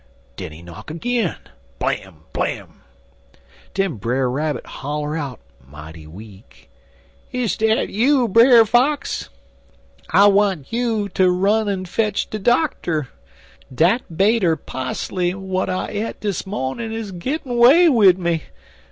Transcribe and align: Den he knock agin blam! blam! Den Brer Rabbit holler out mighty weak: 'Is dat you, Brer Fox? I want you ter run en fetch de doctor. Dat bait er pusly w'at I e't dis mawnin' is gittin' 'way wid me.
Den 0.35 0.51
he 0.51 0.63
knock 0.63 0.89
agin 0.89 1.35
blam! 1.77 2.21
blam! 2.33 2.81
Den 3.75 3.97
Brer 3.97 4.31
Rabbit 4.31 4.65
holler 4.65 5.15
out 5.15 5.39
mighty 5.63 6.07
weak: 6.07 6.71
'Is 7.31 7.55
dat 7.55 7.89
you, 7.89 8.27
Brer 8.27 8.65
Fox? 8.65 9.29
I 10.09 10.25
want 10.25 10.73
you 10.73 11.07
ter 11.07 11.29
run 11.29 11.69
en 11.69 11.85
fetch 11.85 12.27
de 12.31 12.39
doctor. 12.39 13.09
Dat 13.71 14.01
bait 14.09 14.43
er 14.43 14.55
pusly 14.55 15.33
w'at 15.33 15.69
I 15.69 15.91
e't 15.91 16.19
dis 16.19 16.47
mawnin' 16.47 16.91
is 16.91 17.11
gittin' 17.11 17.55
'way 17.59 17.87
wid 17.87 18.17
me. 18.17 18.45